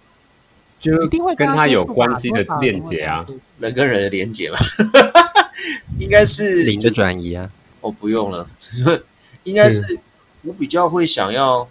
[0.79, 3.25] 就一定会跟他有关系的链接啊，
[3.59, 4.57] 人跟人的连接吧，
[5.99, 7.51] 应该是零的转移啊。
[7.81, 8.49] 哦，不用了，
[9.43, 9.99] 应该是
[10.43, 11.67] 我比较会想要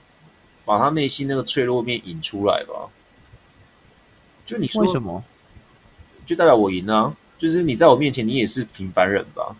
[0.64, 2.90] 把他内心那个脆弱面引出来吧。
[4.44, 5.24] 就你说为什么？
[6.26, 7.16] 就代表我赢啊？
[7.38, 9.56] 就是你在我面前，你也是平凡人吧？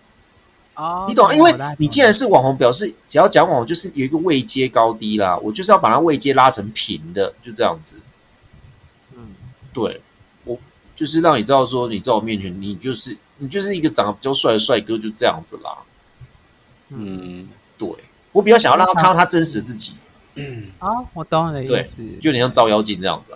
[0.81, 1.35] 哦，你懂啊？
[1.35, 5.37] 因为你既然是网红，表示只要讲网红，就是有一个位阶高低啦。
[5.37, 8.01] 我就是要把它位阶拉成平的，就这样子。
[9.15, 9.35] 嗯，
[9.75, 10.01] 对，
[10.45, 10.59] 我
[10.97, 15.77] 就是让你知道说，你在我面前，你就是你就是一个长得比较帅的帅哥，就这样子啦。
[16.89, 17.87] 嗯，对，
[18.33, 19.97] 我比较想要让他看到他真实的自己。
[20.37, 23.33] 嗯，啊，我懂你的意思，就有点像照妖镜这样子。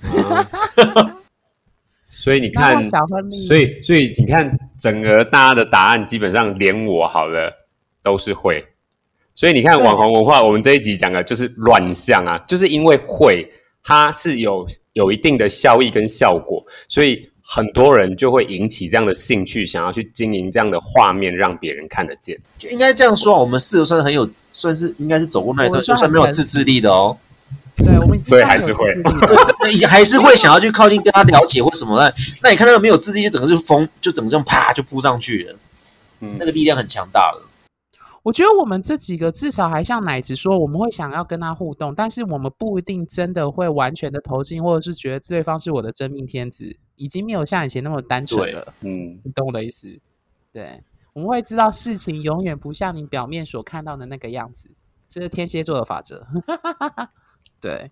[2.10, 2.90] 所以你看，
[3.46, 7.52] 所以所以你看，整个大家的答案基本上连我好了
[8.02, 8.64] 都是会。
[9.34, 13.46] 所以你看网红文化，我们这一集讲的就是乱象啊，就是因为会，
[13.82, 17.30] 它是有有一定的效益跟效果，所以。
[17.48, 22.36] 很多人就会引起这样的兴趣，想要去经营这样的画面，让别人看得见。
[22.58, 27.16] 就应该这样说，我们四个算是很有，算是应该是走过那一段，就算没有自制力的哦。
[27.76, 28.92] 对，我们所以还是会，
[29.60, 32.14] 对， 还是会想要去靠近跟他了解或什么的。
[32.42, 35.58] 那你看那个没有自信，就整个就疯，就整个这样啪就扑上去了。
[36.20, 37.42] 嗯，那个力量很强大的。
[38.22, 48.72] 我觉得我们这几个至少还像奶子说，我们会想要跟他互动，但是我们不一定真的会完全的投进，或者是觉得对方是我的真命天子，已经没有像以前那么单纯了。
[48.80, 49.86] 嗯，你懂我的意思？
[50.52, 54.70] 对，我们会知道事情永远不像你表面所看到的那个样子，
[55.08, 56.26] 这是天蝎座的法则。
[57.60, 57.90] 对，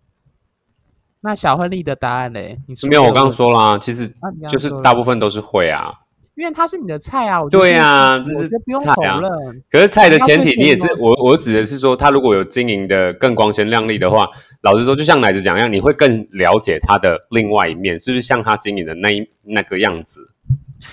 [1.20, 2.58] 那小亨利的答案嘞？
[2.66, 4.12] 你没有，我刚刚说啦，其实
[4.48, 5.92] 就是大部分都是会啊。
[6.36, 9.62] 因为他是你的菜啊，我对啊，这是不用否认。
[9.70, 14.28] 可是菜的前提，你也是我，我指的是说，他如果有经营的更光鲜亮丽的话，
[14.62, 20.33] 老实说，就像奶子讲一样，你会更了解他的另外一面，是不是像他经营的那一那个样子，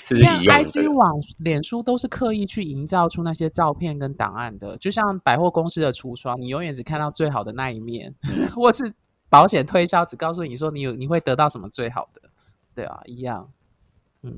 [0.03, 8.13] 是不是一样的？IG 网、脸书都是刻意去营造出那些照片跟档案的，就像百货公司的橱窗，你永远只看到最好的那一面，
[8.55, 8.91] 或是
[9.29, 12.21] 保险推销只告诉你说你有你会得到什么最好的，
[12.73, 13.49] 对啊，一样，
[14.23, 14.33] 嗯。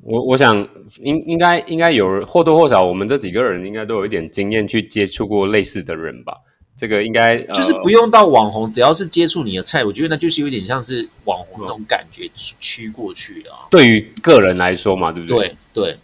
[0.00, 0.56] 我我想
[1.00, 6.32] 应应该应该有或多或少，我们这几个人应该都有一点经验去接触过类似的人吧。
[6.78, 13.52] 这个应该就是不用到网红，只要是接触你的菜，我觉得那就是有点像是网红那种感觉驱过去的。
[13.52, 15.56] 啊对于个人来说嘛，对不对？
[15.72, 15.98] 对对，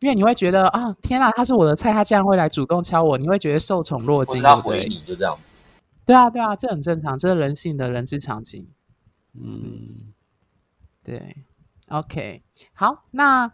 [0.00, 4.42] 因为你会觉得啊，天啊，他是我的菜，他竟然会来主动敲我，你会觉得受宠若惊。
[4.42, 5.54] 他回你就这样子。
[6.04, 8.66] 对啊对啊，这很正常，这是人性的人之常情。
[9.40, 10.12] 嗯，
[11.04, 11.36] 对。
[11.88, 12.40] OK，
[12.72, 13.50] 好，那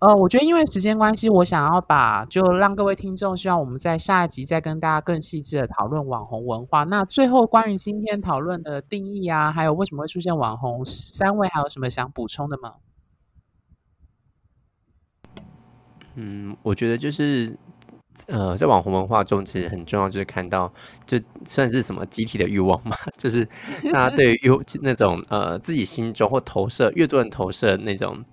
[0.00, 6.84] 呃，我觉得因为时间关系，我想要把就让各位听众，希望我们在下一集再跟大家更细致的讨论网红文化。
[6.84, 12.74] 那最后关于今天讨论的定义啊，还有为什么会出现网红，三位还有什么想补充的吗？
[16.14, 17.58] 嗯，我觉得就是。
[18.28, 20.72] 呃，在网红文化中，其实很重要，就是看到，
[21.04, 23.44] 就算是什么集体的欲望嘛， 就是
[23.92, 28.24] 大家对于有那种呃自己心中或投射，越多人投射那种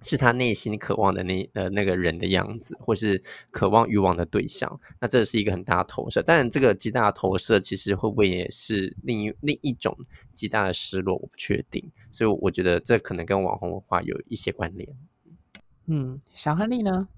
[0.00, 6.22] 是他内心渴望的那呃那个人的样子，或是渴望欲望的对象，那这是一个很大的投射。
[6.22, 9.96] 但这个极大的投射，其实会不会也是另一另一种
[10.32, 11.16] 极大的失落？
[11.16, 14.88] 我不确定，所以我觉得这可能跟网红文化有一些关联。
[15.86, 17.08] 嗯，小亨利呢？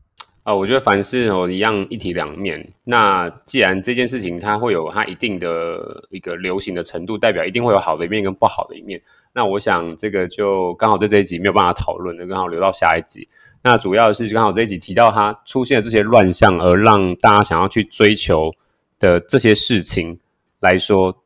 [0.42, 2.72] 啊、呃，我觉得凡事哦一样一体两面。
[2.84, 9.02] 那既然这件事情它会有它一定的一个流行的程度，代表一定会有好的一面跟不好的一面。
[9.32, 13.28] 那我想这个就刚好在这一集没有办法讨论就，刚好留到下一集。
[13.62, 18.50] 那主要是刚好这一集提到它出现的这些乱象，而让大家想要去追求
[18.98, 20.18] 的这些事情
[20.60, 21.22] 来说，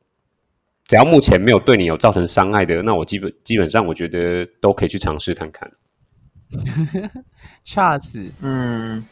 [0.86, 5.70] 只要目前没有对你有造成伤害的，那我基本基本上我觉得都可以去尝试看看。
[7.64, 9.04] Charles，嗯，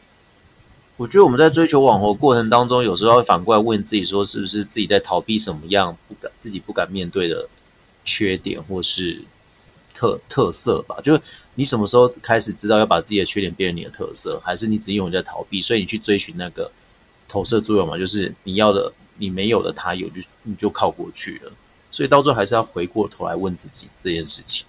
[0.97, 7.49] 我觉得我们在追求网红过程当中，有时候会反过来问自己，说是不是自己在逃避什么样不敢自己不敢面对的
[8.03, 9.23] 缺点或是
[9.93, 10.99] 特特色吧？
[11.03, 11.21] 就是
[11.55, 16.71] 你什么时候开始知道要把自己的缺点变成你的特色，还是你只因为在逃避，所以你去追寻那个
[17.27, 17.97] 投射作用嘛？
[17.97, 21.51] 就是你要的你没有的，他有，就你就靠过去了。
[21.91, 24.65] 所以到最后还是要回过头来问自己这件事情。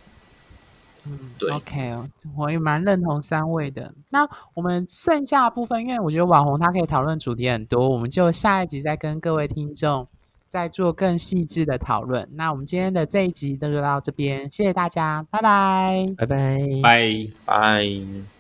[1.07, 1.97] 嗯，对，OK，
[2.37, 3.93] 我也蛮认同三位的。
[4.11, 10.07] 那我们剩下的部分，因为我觉得网红他可以讨论主题很多，我们就下一集再跟各位听众
[10.55, 12.29] 再做更细致的讨论。
[12.35, 17.29] 那我们今天的这一集就到这边，谢谢大家，拜拜，拜拜，拜。
[17.45, 18.34] 拜。